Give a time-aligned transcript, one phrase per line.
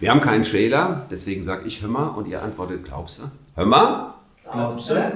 [0.00, 3.62] Wir haben keinen Trailer, deswegen sage ich Hör und ihr antwortet Glaubst du?
[4.52, 5.12] Glaubst du?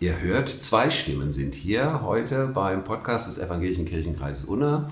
[0.00, 4.88] Ihr hört, zwei Stimmen sind hier heute beim Podcast des Evangelischen Kirchenkreises Unna.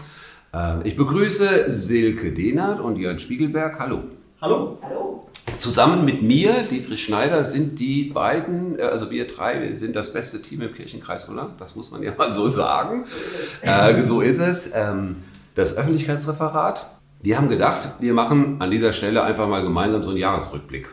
[0.53, 3.79] Äh, Ich begrüße Silke Dehnert und Jörn Spiegelberg.
[3.79, 4.03] Hallo.
[4.43, 4.77] Hallo?
[4.83, 5.27] Hallo.
[5.57, 10.43] Zusammen mit mir, Dietrich Schneider, sind die beiden, äh, also wir drei, sind das beste
[10.43, 11.49] Team im Kirchenkreis Unna.
[11.59, 13.07] Das muss man ja mal so sagen.
[13.63, 14.73] Äh, so ist es.
[14.75, 15.17] Ähm,
[15.55, 16.91] Das Öffentlichkeitsreferat.
[17.25, 20.89] Wir haben gedacht, wir machen an dieser Stelle einfach mal gemeinsam so einen Jahresrückblick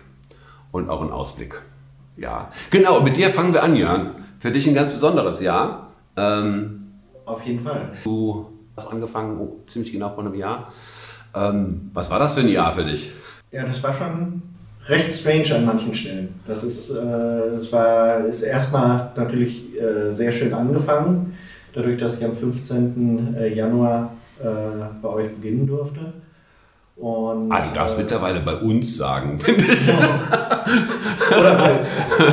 [0.71, 1.60] und auch einen Ausblick.
[2.18, 4.11] Ja, genau, mit dir fangen wir an, Jörn.
[4.37, 5.92] Für dich ein ganz besonderes Jahr.
[6.15, 6.84] Ähm,
[7.25, 7.93] Auf jeden Fall.
[8.04, 8.46] du
[8.78, 10.71] hast angefangen, oh, ziemlich genau vor einem Jahr.
[11.34, 13.11] Ähm, was war das für ein Jahr für dich?
[13.51, 14.43] Ja, das war schon
[14.87, 16.36] recht strange an manchen Stellen.
[16.46, 21.36] Das ist, äh, es war, ist erstmal natürlich äh, sehr schön angefangen,
[21.73, 23.36] dadurch, dass ich am 15.
[23.56, 24.11] Januar
[24.43, 26.14] äh, bei euch beginnen durfte.
[26.96, 29.89] Und, Ah, du darfst äh, mittlerweile bei uns sagen, finde ich.
[31.39, 31.79] oder bei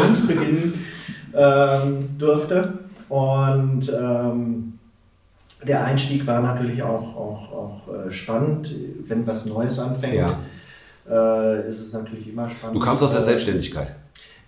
[0.08, 0.84] uns beginnen
[1.34, 2.72] ähm, durfte.
[3.08, 4.78] Und ähm,
[5.66, 8.74] der Einstieg war natürlich auch, auch, auch äh, spannend.
[9.04, 10.26] Wenn was Neues anfängt, Ja.
[11.08, 12.76] äh, ist es natürlich immer spannend.
[12.76, 13.94] Du kamst aus der Äh, Selbstständigkeit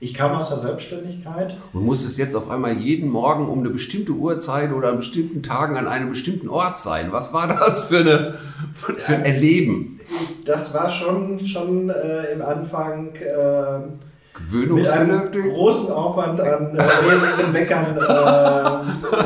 [0.00, 1.56] Ich kam aus der Selbstständigkeit.
[1.72, 5.76] und musstest jetzt auf einmal jeden Morgen um eine bestimmte Uhrzeit oder an bestimmten Tagen
[5.76, 7.10] an einem bestimmten Ort sein.
[7.10, 8.34] Was war das für, eine,
[8.74, 9.98] für ein Erleben?
[10.44, 13.98] Das war schon, schon äh, im Anfang äh, mit einem
[14.34, 15.52] Gewöhnungsbedürftig?
[15.52, 17.96] großen Aufwand an äh, Weckern.
[17.96, 18.00] Äh,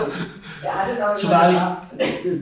[1.15, 1.82] es aber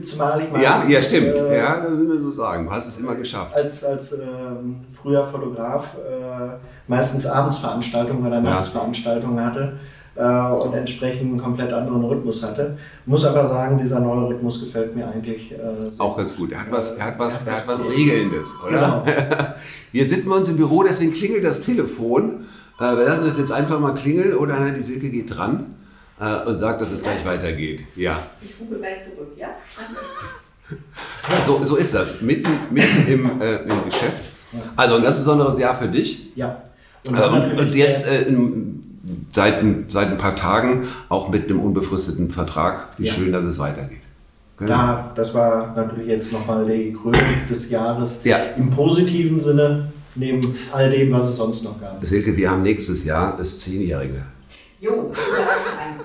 [0.01, 1.35] zumal, ich, ich Ja, meistens, ja, stimmt.
[1.35, 2.65] Äh, Ja, das will man so sagen.
[2.65, 3.55] Du hast es immer geschafft.
[3.55, 9.79] als, als ähm, früher Fotograf äh, meistens abends Veranstaltungen oder nachts Veranstaltungen hatte
[10.15, 12.77] äh, und entsprechend einen komplett anderen Rhythmus hatte.
[13.05, 16.51] Muss aber sagen, dieser neue Rhythmus gefällt mir eigentlich äh, sehr Auch ganz gut.
[16.51, 19.03] Er hat was, er hat was, er hat was Regelndes, oder?
[19.05, 19.05] Genau.
[19.91, 22.45] Hier sitzen wir uns im Büro, deswegen klingelt das Telefon.
[22.79, 25.75] Äh, wir lassen das jetzt einfach mal klingeln oder die Silke geht dran
[26.21, 27.81] äh, und sagt, dass es gleich weitergeht.
[27.95, 29.49] Ja, Ich rufe gleich zurück, ja?
[31.45, 32.21] so, so ist das.
[32.21, 34.23] Mitten, mitten im, äh, im Geschäft.
[34.75, 36.31] Also ein ganz besonderes Jahr für dich.
[36.35, 36.61] Ja.
[37.05, 38.83] Äh, Und, und jetzt äh, in,
[39.31, 42.87] seit, ein- seit ein paar Tagen auch mit einem unbefristeten Vertrag.
[42.97, 43.13] Wie Ja.
[43.13, 43.97] schön, dass es weitergeht.
[44.57, 44.69] Genau.
[44.71, 47.19] Ja, das war natürlich jetzt nochmal die Krönung
[47.49, 48.23] des Jahres.
[48.25, 48.37] Ja.
[48.57, 50.39] Im positiven Sinne, neben
[50.71, 52.05] all dem, was es sonst noch gab.
[52.05, 54.21] Silke, wir haben nächstes Jahr das Zehnjährige.
[54.79, 55.11] Jo,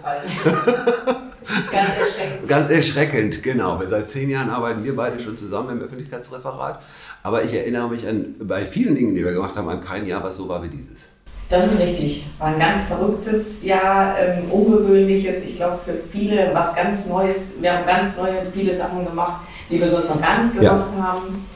[1.71, 2.49] Ganz erschreckend.
[2.49, 3.81] Ganz erschreckend, genau.
[3.87, 6.81] Seit zehn Jahren arbeiten wir beide schon zusammen im Öffentlichkeitsreferat.
[7.23, 10.23] Aber ich erinnere mich an, bei vielen Dingen, die wir gemacht haben, an kein Jahr,
[10.25, 11.13] was so war wie dieses.
[11.49, 12.27] Das ist richtig.
[12.39, 15.45] War ein ganz verrücktes Jahr, ähm, ungewöhnliches.
[15.45, 17.53] Ich glaube, für viele was ganz Neues.
[17.61, 20.73] Wir haben ganz neue, viele Sachen gemacht, die wir sonst noch gar nicht Ja.
[20.73, 21.47] gemacht haben.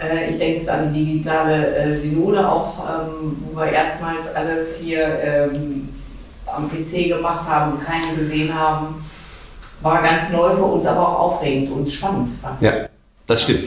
[0.00, 4.78] Äh, ich denke jetzt an die digitale äh, Synode auch, ähm, wo wir erstmals alles
[4.80, 5.88] hier ähm,
[6.56, 8.94] am PC gemacht haben und keinen gesehen haben.
[9.82, 12.30] War ganz neu für uns, aber auch aufregend und spannend.
[12.60, 12.72] Ja,
[13.26, 13.64] das stimmt.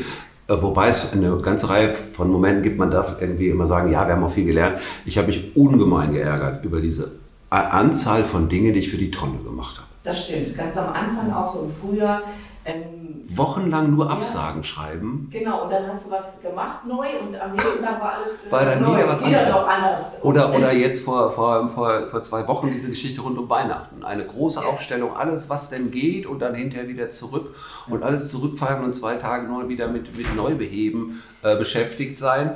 [0.47, 4.07] Äh, Wobei es eine ganze Reihe von Momenten gibt, man darf irgendwie immer sagen, ja,
[4.07, 4.79] wir haben auch viel gelernt.
[5.05, 7.11] Ich habe mich ungemein geärgert über diese
[7.51, 9.87] A- Anzahl von Dingen, die ich für die Tonne gemacht habe.
[10.03, 10.57] Das stimmt.
[10.57, 12.21] Ganz am Anfang auch so im Frühjahr.
[12.65, 14.11] Ähm, Wochenlang nur Ja.
[14.13, 15.29] Absagen schreiben.
[15.31, 18.65] Genau, und dann hast du was gemacht neu und am nächsten Tag war alles War
[18.65, 19.59] dann neu, wieder was wieder anderes.
[19.61, 20.01] noch anders.
[20.23, 24.03] Oder, oder jetzt vor, vor, vor, vor zwei Wochen diese Geschichte rund um Weihnachten.
[24.03, 27.55] Eine große Aufstellung, alles was denn geht und dann hinterher wieder zurück
[27.87, 32.51] und alles zurückfahren und zwei Tage nur wieder mit, mit Neubeheben äh, beschäftigt sein.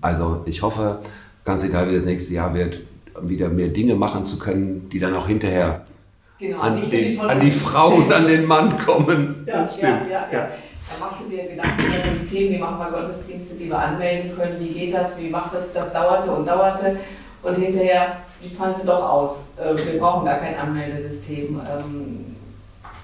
[0.00, 1.00] Also ich hoffe,
[1.44, 2.80] ganz egal wie das nächste Jahr wird,
[3.20, 5.84] wieder mehr Dinge machen zu können, die dann auch hinterher
[6.42, 9.44] genau, an, den, Tolle- an die Frau und an den Mann kommen.
[9.46, 10.10] Ja, Das ja, stimmt.
[10.10, 10.48] ja, ja.
[10.98, 14.36] Da machst du dir Gedanken über das System, wie machen wir Gottesdienste, die wir anmelden
[14.36, 16.96] können, wie geht das, wie macht das, das dauerte und dauerte.
[17.42, 19.44] Und hinterher, wie fallen sie doch aus?
[19.56, 21.60] Äh, Wir brauchen gar kein Anmeldesystem.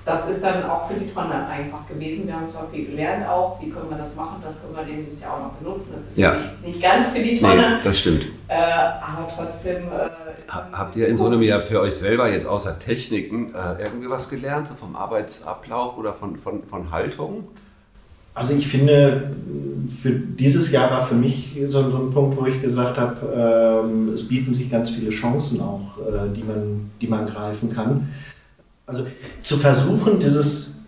[0.09, 2.27] Das ist dann auch für die Tonne einfach gewesen.
[2.27, 5.21] Wir haben zwar viel gelernt auch, wie können wir das machen, das können wir dieses
[5.21, 5.95] Jahr auch noch benutzen.
[5.99, 6.35] Das ist Ja.
[6.35, 8.23] nicht, nicht ganz für die Nee, Tonne, das stimmt.
[8.49, 9.77] äh, aber trotzdem.
[9.85, 10.09] Äh,
[10.51, 14.09] Ha- Habt ihr in so einem Jahr für euch selber jetzt außer Techniken äh, irgendwie
[14.09, 17.45] was gelernt, so vom Arbeitsablauf oder von, von, von Haltung?
[18.33, 19.31] Also ich finde,
[19.89, 24.13] für dieses Jahr war für mich so, so ein Punkt, wo ich gesagt habe, ähm,
[24.15, 28.09] es bieten sich ganz viele Chancen auch, äh, die, man, die man greifen kann.
[28.89, 29.07] Also
[29.43, 30.85] zu versuchen, dieses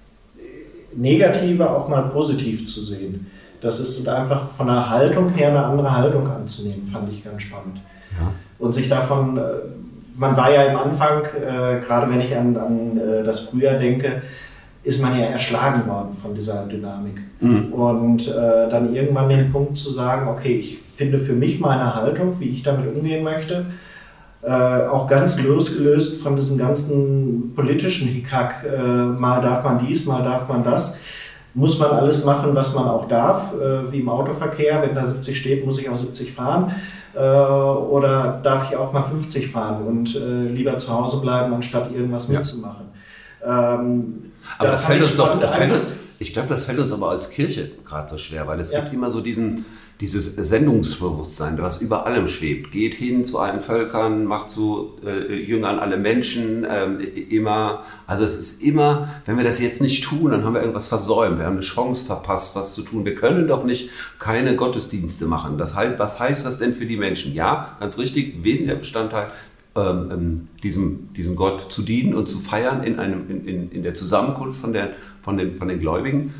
[0.97, 3.31] Negative auch mal positiv zu sehen.
[3.61, 7.43] Das ist und einfach von der Haltung her eine andere Haltung anzunehmen, fand ich ganz
[7.43, 7.76] spannend.
[8.19, 8.32] Ja.
[8.58, 9.43] Und sich davon, äh,
[10.17, 14.23] man war ja im Anfang, äh, gerade wenn ich an, an äh, das Frühjahr denke,
[14.82, 17.20] ist man ja erschlagen worden von dieser Dynamik.
[17.41, 17.73] Mhm.
[17.73, 22.38] Und äh, dann irgendwann den Punkt zu sagen, okay, ich finde für mich meine Haltung,
[22.41, 23.67] wie ich damit umgehen möchte,
[24.43, 30.23] äh, auch ganz losgelöst von diesem ganzen politischen Hickhack, äh, mal darf man dies, mal
[30.23, 31.01] darf man das,
[31.53, 35.39] muss man alles machen, was man auch darf, äh, wie im Autoverkehr, wenn da 70
[35.39, 36.75] steht, muss ich auch 70 fahren.
[37.15, 41.93] Äh, oder darf ich auch mal 50 fahren und äh, lieber zu Hause bleiben, anstatt
[41.93, 42.39] irgendwas ja.
[42.39, 42.87] mitzumachen.
[43.45, 46.93] Ähm, aber da das fällt uns doch, das fällt uns, ich glaube, das fällt uns
[46.93, 48.81] aber als Kirche gerade so schwer, weil es ja.
[48.81, 49.65] gibt immer so diesen,
[50.00, 52.73] dieses Sendungsbewusstsein, was über allem schwebt.
[52.73, 57.85] Geht hin zu allen Völkern, macht zu äh, Jüngern alle Menschen, ähm, immer.
[58.06, 61.38] Also es ist immer, wenn wir das jetzt nicht tun, dann haben wir irgendwas versäumt.
[61.38, 63.05] Wir haben eine Chance verpasst, was zu tun.
[63.05, 65.58] Wir können doch nicht keine Gottesdienste machen.
[65.58, 67.35] Das heißt, was heißt das denn für die Menschen?
[67.35, 69.31] Ja, ganz richtig, wesentlicher Bestandteil,
[69.76, 73.82] ähm, ähm, diesem, diesem Gott zu dienen und zu feiern in, einem, in, in, in
[73.82, 76.32] der Zusammenkunft von, der, von, den, von den Gläubigen.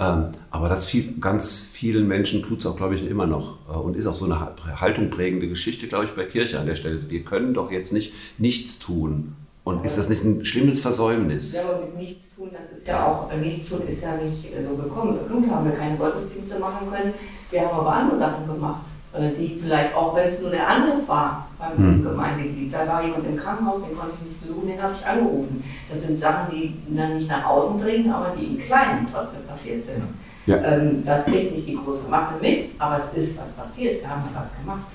[0.00, 3.76] Ähm, aber das viel, ganz vielen Menschen tut es auch, glaube ich, immer noch äh,
[3.76, 7.10] und ist auch so eine haltungprägende Geschichte, glaube ich, bei Kirche an der Stelle.
[7.10, 9.34] Wir können doch jetzt nicht nichts tun.
[9.64, 11.54] Und ist das nicht ein schlimmes Versäumnis?
[11.54, 14.76] Ja, aber mit nichts tun, das ist ja auch, nichts tun ist ja nicht so
[14.76, 15.14] gekommen.
[15.14, 17.12] Mit Blut haben wir keine Gottesdienste machen können.
[17.50, 21.06] Wir haben aber andere Sachen gemacht, äh, die vielleicht auch, wenn es nur eine andere
[21.06, 22.02] war beim hm.
[22.04, 25.62] Gemeindeglied, da war jemand im Krankenhaus, den konnte ich nicht besuchen, den habe ich angerufen.
[25.88, 29.84] Das sind Sachen, die dann nicht nach außen dringen, aber die im Kleinen trotzdem passiert
[29.84, 30.02] sind.
[30.46, 30.56] Ja.
[30.64, 34.22] Ähm, das kriegt nicht die große Masse mit, aber es ist was passiert, wir haben
[34.34, 34.86] was gemacht.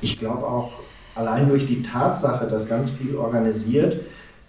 [0.00, 0.70] Ich glaube auch,
[1.14, 4.00] allein durch die Tatsache, dass ganz viel organisiert,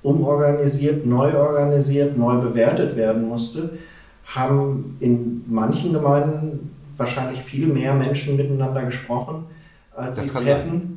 [0.03, 3.77] umorganisiert, neu organisiert, neu bewertet werden musste,
[4.25, 9.45] haben in manchen Gemeinden wahrscheinlich viel mehr Menschen miteinander gesprochen,
[9.95, 10.92] als sie es hätten,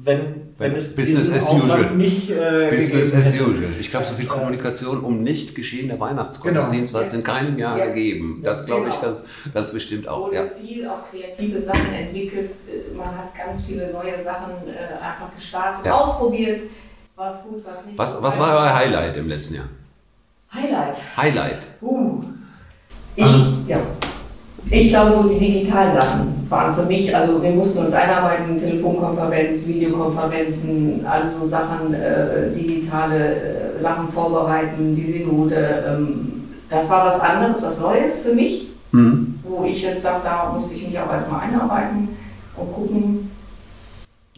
[0.00, 1.90] wenn, wenn es Business as usual.
[1.96, 3.64] nicht äh, Business as usual.
[3.80, 7.04] Ich glaube, so viel Kommunikation um nicht geschehene Weihnachtsgottesdienste genau.
[7.04, 7.86] hat es in keinem Jahr ja.
[7.86, 8.40] gegeben.
[8.44, 8.94] Das glaube genau.
[8.94, 9.22] ich ganz,
[9.52, 10.26] ganz bestimmt auch.
[10.26, 10.46] Wurde ja.
[10.46, 12.50] viel auch kreative Sachen entwickelt.
[12.68, 15.94] Äh, man hat ganz viele neue Sachen äh, einfach gestartet, ja.
[15.94, 16.62] ausprobiert.
[17.16, 17.98] Was gut, was nicht.
[17.98, 19.68] Was, was war euer Highlight im letzten Jahr?
[20.54, 20.96] Highlight.
[21.16, 21.66] Highlight.
[21.82, 22.22] Uh.
[23.16, 23.26] Ich,
[23.66, 23.80] ja.
[24.70, 29.66] Ich glaube, so die digitalen Sachen waren für mich, also wir mussten uns einarbeiten, Telefonkonferenz,
[29.66, 35.84] Videokonferenzen, alle so Sachen, äh, digitale äh, Sachen vorbereiten, die Synode.
[35.86, 36.32] Ähm,
[36.68, 39.38] das war was anderes, was Neues für mich, mhm.
[39.42, 42.08] wo ich jetzt sage, da musste ich mich auch erstmal einarbeiten
[42.56, 43.30] und gucken.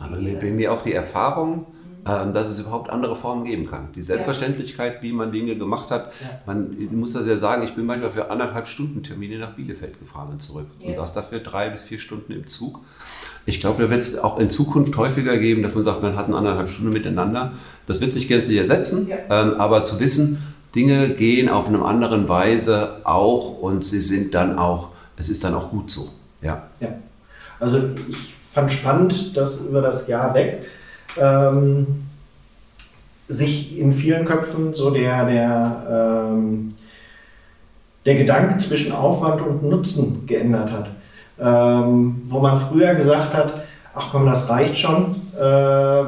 [0.01, 1.67] Aber bei mir auch die Erfahrung,
[2.07, 3.89] ähm, dass es überhaupt andere Formen geben kann.
[3.95, 6.13] Die Selbstverständlichkeit, wie man Dinge gemacht hat.
[6.47, 10.29] Man muss das ja sagen, ich bin manchmal für anderthalb Stunden Termine nach Bielefeld gefahren
[10.31, 12.81] und zurück und saß dafür drei bis vier Stunden im Zug.
[13.47, 16.27] Ich glaube, da wird es auch in Zukunft häufiger geben, dass man sagt, man hat
[16.27, 17.53] eine anderthalb Stunden miteinander.
[17.87, 19.17] Das wird sich gänzlich ersetzen, ja.
[19.29, 20.43] ähm, aber zu wissen,
[20.75, 25.55] Dinge gehen auf eine andere Weise auch und sie sind dann auch, es ist dann
[25.55, 26.09] auch gut so.
[26.43, 26.69] Ja.
[26.81, 26.89] ja.
[27.59, 30.65] Also ich fand spannend, dass über das Jahr weg
[31.19, 31.87] ähm,
[33.29, 36.75] sich in vielen Köpfen so der, der, ähm,
[38.05, 40.91] der Gedanke zwischen Aufwand und Nutzen geändert hat.
[41.41, 43.65] Ähm, wo man früher gesagt hat,
[43.95, 46.05] ach komm, das reicht schon, äh,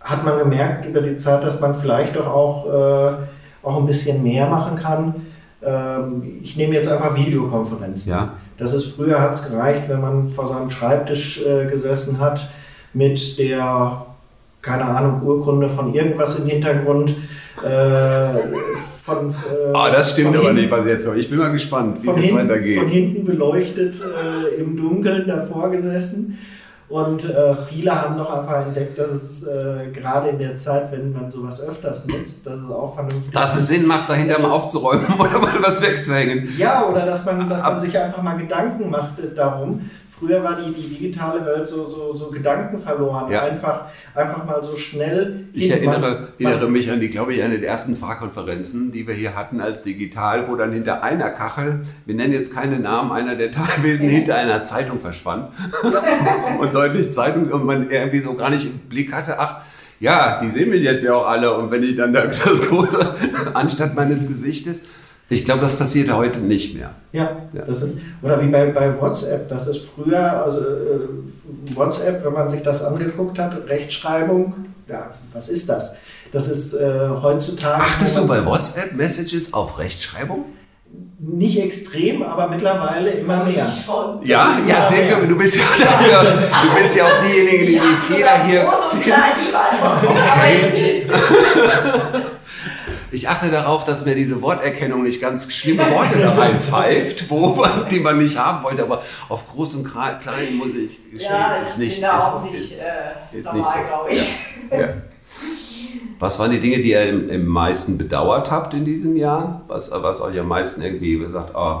[0.00, 3.14] hat man gemerkt über die Zeit, dass man vielleicht doch auch, äh,
[3.62, 5.14] auch ein bisschen mehr machen kann.
[5.62, 8.12] Ähm, ich nehme jetzt einfach Videokonferenzen.
[8.12, 8.34] Ja.
[8.58, 12.48] Das ist früher hat es gereicht, wenn man vor seinem Schreibtisch äh, gesessen hat
[12.92, 14.06] mit der
[14.64, 17.14] keine Ahnung, Urkunde von irgendwas im Hintergrund.
[17.62, 18.28] Äh,
[19.04, 22.16] von, äh, oh, das stimmt aber nicht, was jetzt Ich bin mal gespannt, wie es
[22.16, 22.78] jetzt weitergeht.
[22.78, 26.38] Von hinten beleuchtet, äh, im Dunkeln davor gesessen
[26.88, 31.12] und äh, viele haben doch einfach entdeckt, dass es äh, gerade in der Zeit, wenn
[31.12, 33.34] man sowas öfters nutzt, dass es auch vernünftig ist.
[33.34, 36.48] Dass es Sinn macht, dahinter mal aufzuräumen oder mal was wegzuhängen.
[36.58, 39.90] Ja, oder dass man, dass man sich einfach mal Gedanken macht darum.
[40.18, 43.32] Früher war die, die digitale Welt so, so, so Gedanken verloren.
[43.32, 43.42] Ja.
[43.42, 45.48] Einfach, einfach mal so schnell.
[45.52, 49.34] Ich erinnere, erinnere mich an die, glaube ich, eine der ersten Fahrkonferenzen, die wir hier
[49.34, 53.50] hatten als digital, wo dann hinter einer Kachel, wir nennen jetzt keine Namen, einer der
[53.50, 55.48] Teilwesen hinter einer Zeitung verschwand.
[56.60, 59.62] Und deutlich Zeitung und man irgendwie so gar nicht im Blick hatte, ach,
[60.00, 63.14] ja, die sehen mich jetzt ja auch alle und wenn ich dann da das große
[63.54, 64.82] anstatt meines Gesichtes,
[65.28, 66.90] ich glaube, das passiert heute nicht mehr.
[67.12, 72.24] Ja, ja, das ist, oder wie bei, bei WhatsApp, das ist früher, also äh, WhatsApp,
[72.24, 74.54] wenn man sich das angeguckt hat, Rechtschreibung,
[74.88, 76.00] ja, was ist das?
[76.32, 77.82] Das ist äh, heutzutage.
[77.82, 80.46] Achtest du bei WhatsApp Messages auf Rechtschreibung?
[81.18, 83.66] nicht extrem, aber mittlerweile immer mehr.
[83.66, 84.24] Schon.
[84.24, 85.30] Ja, ja, sehr gut.
[85.30, 86.22] Du bist ja dafür,
[86.62, 88.66] du bist ja auch diejenige, die die Fehler hier.
[90.62, 91.06] Okay.
[93.14, 97.88] ich achte darauf, dass mir diese Worterkennung nicht ganz schlimme Worte da reinpfeift, wo man,
[97.88, 101.78] die man nicht haben wollte, aber auf groß und klein muss ich gestehen, ja, ist
[101.78, 103.78] nicht, ist, auch nicht, ist, äh, ist nicht so.
[103.86, 104.46] glaube ich.
[104.70, 104.94] Ja.
[106.18, 109.62] Was waren die Dinge, die ihr im, im meisten bedauert habt in diesem Jahr?
[109.68, 111.80] Was, was euch am meisten irgendwie gesagt, oh,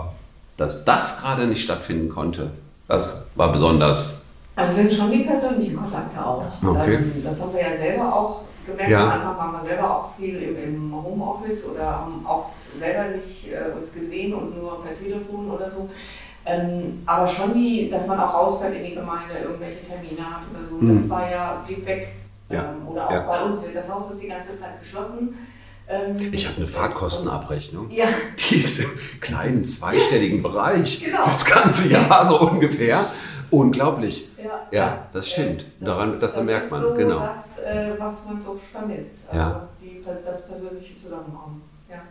[0.56, 2.52] dass das gerade nicht stattfinden konnte?
[2.86, 4.28] Das war besonders.
[4.56, 6.44] Also sind schon die persönlichen Kontakte auch.
[6.64, 6.94] Okay.
[6.94, 8.90] Ähm, das haben wir ja selber auch gemerkt.
[8.90, 9.04] Ja.
[9.04, 13.52] Am Anfang waren wir selber auch viel im, im Homeoffice oder haben auch selber nicht
[13.52, 15.88] äh, uns gesehen und nur per Telefon oder so.
[16.46, 20.68] Ähm, aber schon wie, dass man auch rausfährt in die Gemeinde, irgendwelche Termine hat oder
[20.68, 20.76] so.
[20.76, 20.94] Mhm.
[20.94, 22.08] Das war ja, blieb weg.
[22.50, 22.72] Ja.
[22.72, 23.20] Ähm, oder auch ja.
[23.20, 25.34] bei uns, das Haus ist die ganze Zeit geschlossen.
[25.88, 27.90] Ähm, ich habe eine Fahrtkostenabrechnung.
[27.90, 28.06] Ja.
[28.50, 31.24] Die ist im kleinen zweistelligen Bereich genau.
[31.24, 33.04] fürs ganze Jahr so ungefähr.
[33.50, 34.30] Unglaublich.
[34.42, 35.66] Ja, ja das stimmt.
[35.80, 36.82] Das Daran, das, das merkt man.
[36.82, 37.20] So genau.
[37.20, 39.28] Das, äh, was man so vermisst.
[39.28, 39.68] Also ja.
[39.80, 41.62] die, das persönliche Zusammenkommen.
[41.90, 42.02] Ja.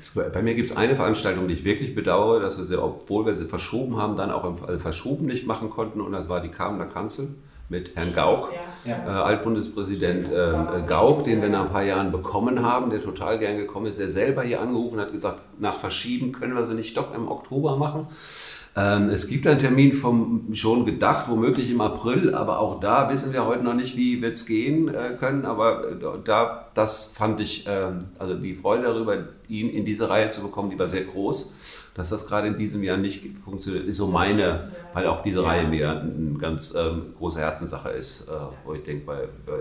[0.00, 3.26] So Bei mir gibt es eine Veranstaltung, die ich wirklich bedauere, dass wir sie, obwohl
[3.26, 6.00] wir sie verschoben haben, dann auch im, also verschoben nicht machen konnten.
[6.00, 7.36] Und das war die Kamener Kanzel
[7.70, 8.52] mit Herrn Gauck,
[8.84, 8.96] ja.
[9.06, 13.56] äh, Altbundespräsident äh, Gauck, den wir nach ein paar Jahren bekommen haben, der total gern
[13.56, 17.14] gekommen ist, der selber hier angerufen hat, gesagt, nach Verschieben können wir sie nicht doch
[17.14, 18.08] im Oktober machen.
[18.76, 23.32] Ähm, es gibt einen Termin vom, schon gedacht, womöglich im April, aber auch da wissen
[23.32, 25.44] wir heute noch nicht, wie wird es gehen äh, können.
[25.44, 29.16] Aber äh, da, das fand ich, äh, also die Freude darüber,
[29.48, 31.90] ihn in diese Reihe zu bekommen, die war sehr groß.
[31.96, 35.66] Dass das gerade in diesem Jahr nicht funktioniert, ist so meine, weil auch diese Reihe
[35.66, 38.34] mir eine ganz ähm, große Herzenssache ist, äh,
[38.64, 39.58] wo ich denke, bei, bei,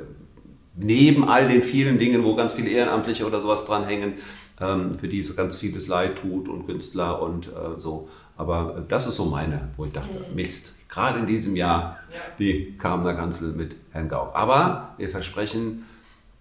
[0.75, 4.13] neben all den vielen Dingen, wo ganz viele Ehrenamtliche oder sowas dranhängen,
[4.61, 8.07] ähm, für die es ganz vieles Leid tut und Künstler und so.
[8.39, 10.33] Aber das ist so meine, wo ich dachte, mhm.
[10.33, 11.97] Mist, gerade in diesem Jahr
[12.39, 14.31] die Kamener Kanzel mit Herrn Gauck.
[14.33, 15.83] Aber wir versprechen,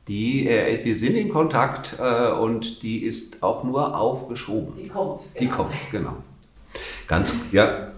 [0.06, 4.74] die, äh, wir sind in Kontakt äh, und die ist auch nur aufgeschoben.
[4.76, 5.22] Die kommt.
[5.40, 5.56] Die genau.
[5.56, 6.16] kommt, genau.
[7.08, 7.88] Ganz, ja.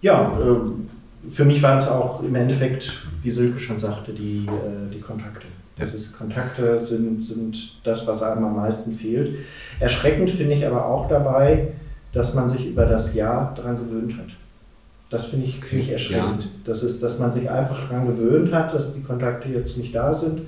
[0.00, 4.90] Ja, äh, für mich waren es auch im Endeffekt, wie Silke schon sagte, die, äh,
[4.94, 5.46] die Kontakte.
[5.78, 9.36] Das ist, Kontakte sind, sind das, was einem am meisten fehlt.
[9.78, 11.68] Erschreckend finde ich aber auch dabei,
[12.16, 14.28] dass man sich über das Jahr daran gewöhnt hat.
[15.10, 16.44] Das finde ich, find ich erschreckend.
[16.44, 16.50] Ja.
[16.64, 20.14] Das ist, dass man sich einfach daran gewöhnt hat, dass die Kontakte jetzt nicht da
[20.14, 20.40] sind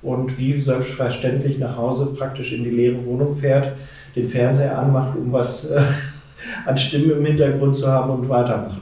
[0.00, 3.72] und wie selbstverständlich nach Hause praktisch in die leere Wohnung fährt,
[4.16, 5.82] den Fernseher anmacht, um was äh,
[6.66, 8.80] an Stimmen im Hintergrund zu haben und weitermacht.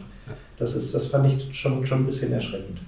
[0.58, 2.78] Das, ist, das fand ich schon, schon ein bisschen erschreckend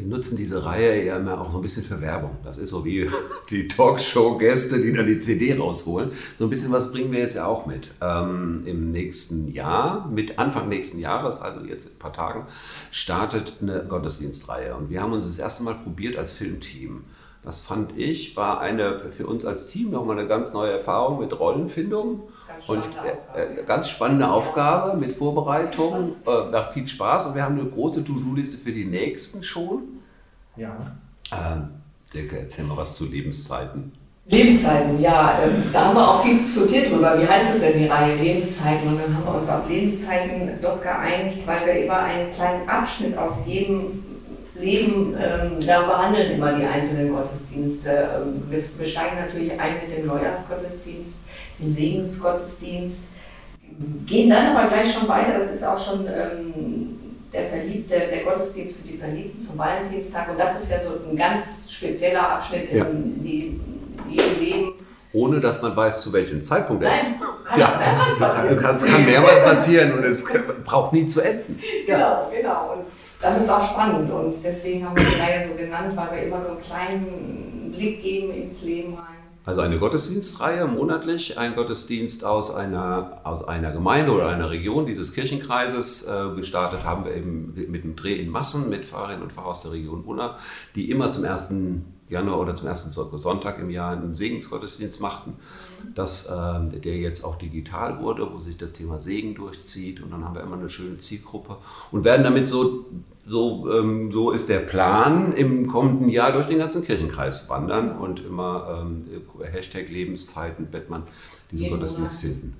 [0.00, 2.38] wir nutzen diese Reihe ja immer auch so ein bisschen für Werbung.
[2.42, 3.10] Das ist so wie
[3.50, 6.10] die Talkshow-Gäste, die dann die CD rausholen.
[6.38, 7.92] So ein bisschen was bringen wir jetzt ja auch mit.
[8.00, 12.46] Ähm, Im nächsten Jahr, mit Anfang nächsten Jahres, also jetzt in ein paar Tagen,
[12.90, 14.74] startet eine Gottesdienstreihe.
[14.74, 17.04] Und wir haben uns das erste Mal probiert als Filmteam.
[17.42, 21.38] Das fand ich, war eine für uns als Team nochmal eine ganz neue Erfahrung mit
[21.38, 22.28] Rollenfindung.
[22.46, 22.82] Ganz und
[23.34, 26.16] äh, ganz spannende Aufgabe mit Vorbereitung.
[26.26, 30.00] Äh, macht viel Spaß und wir haben eine große To-Do-Liste für die nächsten schon.
[30.56, 30.76] Ja.
[31.30, 31.60] Äh,
[32.04, 33.92] Silke, erzähl mal was zu Lebenszeiten.
[34.26, 37.18] Lebenszeiten, ja, äh, da haben wir auch viel diskutiert drüber.
[37.18, 38.88] Wie heißt es denn die Reihe Lebenszeiten?
[38.88, 43.16] Und dann haben wir uns auf Lebenszeiten doch geeinigt, weil wir immer einen kleinen Abschnitt
[43.16, 44.09] aus jedem
[44.60, 47.90] Leben, ähm, da behandeln immer die einzelnen Gottesdienste.
[47.90, 51.20] Ähm, wir, wir steigen natürlich ein mit dem Neujahrsgottesdienst,
[51.58, 53.08] dem Segensgottesdienst,
[54.06, 55.38] gehen dann aber gleich schon weiter.
[55.38, 56.98] Das ist auch schon ähm,
[57.32, 60.30] der Verliebte, der Gottesdienst für die Verliebten zum Valentinstag.
[60.30, 62.84] Und das ist ja so ein ganz spezieller Abschnitt ja.
[62.84, 63.60] in die,
[64.08, 64.72] jedem Leben.
[65.12, 67.00] Ohne dass man weiß, zu welchem Zeitpunkt er ist.
[67.44, 67.80] Kann ja.
[68.74, 70.24] Es kann mehrmals passieren und es
[70.64, 71.58] braucht nie zu enden.
[71.86, 72.74] Genau, genau.
[72.74, 72.84] Und
[73.20, 76.40] das ist auch spannend und deswegen haben wir die Reihe so genannt, weil wir immer
[76.40, 79.20] so einen kleinen Blick geben ins Leben rein.
[79.44, 85.14] Also eine Gottesdienstreihe monatlich, ein Gottesdienst aus einer, aus einer Gemeinde oder einer Region dieses
[85.14, 86.08] Kirchenkreises.
[86.08, 89.62] Äh, gestartet haben wir eben mit einem Dreh in Massen mit Pfarrerinnen und Pfarrer aus
[89.62, 90.36] der Region Unna,
[90.74, 91.54] die immer zum 1.
[92.10, 95.34] Januar oder zum ersten Sonntag im Jahr einen Segensgottesdienst machten.
[95.94, 100.02] Das, äh, der jetzt auch digital wurde, wo sich das Thema Segen durchzieht.
[100.02, 101.56] Und dann haben wir immer eine schöne Zielgruppe
[101.90, 102.84] und werden damit so
[103.26, 108.24] so, ähm, so ist der Plan im kommenden Jahr durch den ganzen Kirchenkreis wandern und
[108.24, 109.06] immer ähm,
[109.52, 111.04] Hashtag Lebenszeiten man
[111.50, 112.56] diesen Jeden Gottesdienst finden.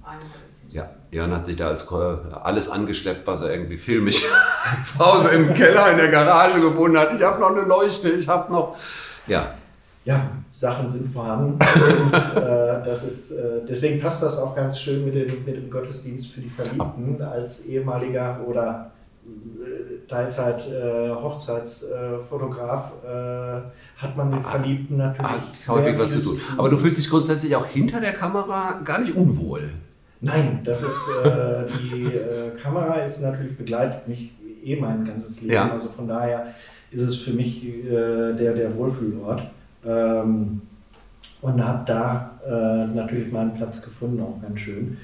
[0.70, 4.24] Ja, Jörn hat sich da als alles angeschleppt, was er irgendwie filmisch
[4.84, 7.12] zu Hause im Keller in der Garage gefunden hat.
[7.16, 8.76] Ich habe noch eine Leuchte, ich habe noch,
[9.30, 9.54] ja.
[10.04, 11.52] Ja, Sachen sind vorhanden.
[11.52, 15.70] und, äh, das ist, äh, deswegen passt das auch ganz schön mit dem, mit dem
[15.70, 18.90] Gottesdienst für die Verliebten als ehemaliger oder
[20.08, 23.60] Teilzeit äh, Hochzeitsfotograf äh,
[23.96, 26.40] hat man mit Verliebten natürlich Hat häufig was zu tun.
[26.56, 29.70] Aber du fühlst dich grundsätzlich auch hinter der Kamera gar nicht unwohl.
[30.20, 34.32] Nein, das ist äh, die äh, Kamera ist natürlich begleitet mich
[34.64, 35.54] eh mein ganzes Leben.
[35.54, 35.72] Ja.
[35.72, 36.48] Also von daher
[36.90, 39.42] ist es für mich äh, der, der Wohlfühlort.
[39.84, 40.62] Ähm,
[41.42, 44.98] und habe da äh, natürlich meinen Platz gefunden, auch ganz schön.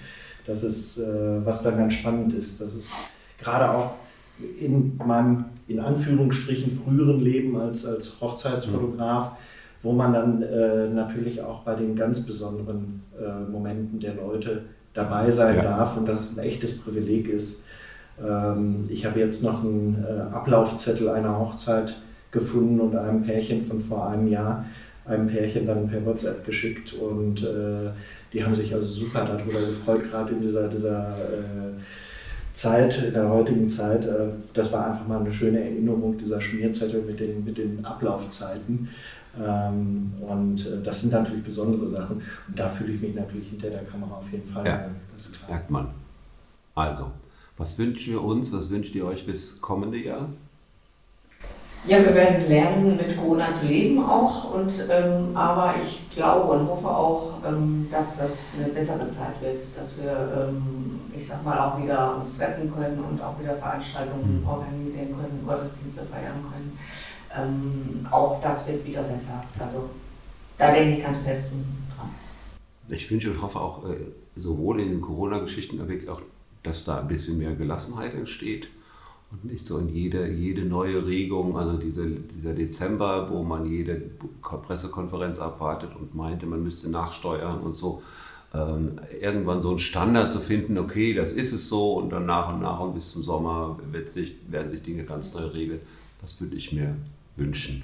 [0.47, 2.61] Das ist, äh, was dann ganz spannend ist.
[2.61, 2.93] Das ist
[3.39, 3.93] gerade auch
[4.61, 9.37] in meinem, in Anführungsstrichen, früheren Leben als, als Hochzeitsfotograf,
[9.83, 14.65] wo man dann äh, natürlich auch bei den ganz besonderen äh, Momenten der Leute
[14.95, 15.63] dabei sein Ja.
[15.63, 17.69] darf und das ein echtes Privileg ist.
[18.25, 21.97] Ähm, ich habe jetzt noch einen äh, Ablaufzettel einer Hochzeit
[22.31, 24.65] gefunden und einem Pärchen von vor einem Jahr,
[25.05, 27.91] einem Pärchen dann per WhatsApp geschickt und äh,
[28.33, 31.81] die haben sich also super darüber gefreut, gerade in dieser, dieser äh,
[32.53, 34.07] Zeit, in der heutigen Zeit.
[34.07, 38.89] Äh, das war einfach mal eine schöne Erinnerung, dieser Schmierzettel mit den, mit den Ablaufzeiten.
[39.39, 42.17] Ähm, und äh, das sind natürlich besondere Sachen.
[42.49, 44.67] Und da fühle ich mich natürlich hinter der Kamera auf jeden Fall.
[44.67, 44.91] Ja.
[45.15, 45.51] Das ist klar.
[45.51, 45.89] Merkt man.
[46.75, 47.11] Also,
[47.57, 50.29] was wünscht ihr uns, was wünscht ihr euch fürs kommende Jahr?
[51.87, 54.55] Ja, wir werden lernen, mit Corona zu leben auch.
[54.55, 59.61] Und, ähm, aber ich glaube und hoffe auch, ähm, dass das eine bessere Zeit wird,
[59.77, 64.41] dass wir, ähm, ich sag mal, auch wieder uns treffen können und auch wieder Veranstaltungen
[64.43, 64.49] Mhm.
[64.49, 66.77] organisieren können, Gottesdienste feiern können.
[67.39, 69.45] Ähm, auch das wird wieder besser.
[69.61, 69.89] Also
[70.59, 71.45] da denke ich ganz fest
[71.97, 72.11] dran.
[72.89, 73.97] Ich wünsche und hoffe auch, äh,
[74.35, 76.21] sowohl in den Corona-Geschichten, aber auch,
[76.67, 78.69] dass da ein bisschen mehr Gelassenheit entsteht
[79.31, 84.01] und nicht so in jede, jede neue Regung, also diese, dieser Dezember, wo man jede
[84.41, 88.03] Pressekonferenz abwartet und meinte, man müsste nachsteuern und so,
[88.55, 92.53] ähm, irgendwann so einen Standard zu finden, okay, das ist es so und dann nach
[92.53, 95.81] und nach und bis zum Sommer wird sich, werden sich Dinge ganz neu regeln.
[96.21, 96.97] Das würde ich mir
[97.37, 97.83] wünschen.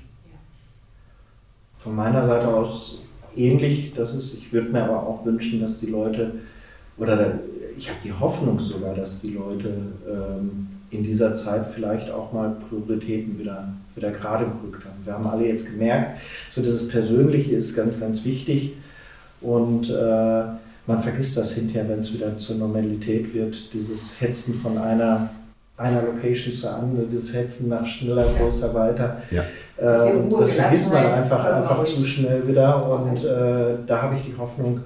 [1.79, 3.01] Von meiner Seite aus
[3.37, 3.93] ähnlich.
[3.95, 6.35] Das ist, ich würde mir aber auch wünschen, dass die Leute,
[6.97, 7.17] oder
[7.77, 9.75] ich habe die Hoffnung sogar, dass die Leute
[10.09, 15.05] ähm, in dieser Zeit vielleicht auch mal Prioritäten wieder, wieder gerade gerückt haben.
[15.05, 16.21] Wir haben alle jetzt gemerkt,
[16.53, 18.73] so dieses Persönliche ist ganz, ganz wichtig
[19.41, 20.43] und äh,
[20.87, 25.31] man vergisst das hinterher, wenn es wieder zur Normalität wird, dieses Hetzen von einer,
[25.77, 29.23] einer Location zur anderen, dieses Hetzen nach schneller, größer, weiter.
[29.31, 29.45] Ja.
[29.77, 34.17] Äh, Ruhe, das vergisst man einfach, man einfach zu schnell wieder und äh, da habe
[34.17, 34.81] ich die Hoffnung,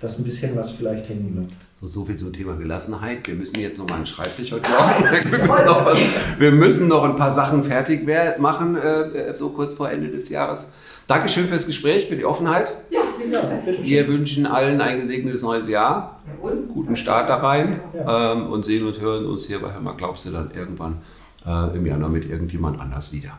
[0.00, 1.52] dass ein bisschen was vielleicht hängen bleibt.
[1.82, 3.26] So, so viel zum Thema Gelassenheit.
[3.26, 5.04] Wir müssen jetzt noch mal einen Schreibtisch heute machen.
[5.32, 5.98] Wir müssen noch, was,
[6.38, 10.74] wir müssen noch ein paar Sachen fertig machen, äh, so kurz vor Ende des Jahres.
[11.08, 12.72] Dankeschön fürs Gespräch, für die Offenheit.
[12.90, 13.82] Ja, bitte.
[13.82, 18.32] Wir wünschen allen ein gesegnetes neues Jahr, Ja, guten Start da rein Ja.
[18.34, 20.98] ähm, und sehen und hören uns hier bei mal, glaubst du dann irgendwann
[21.44, 23.36] äh, im Januar mit irgendjemand anders wieder.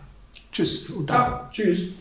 [0.52, 1.40] Tschüss und danke.
[1.50, 1.92] Tschüss.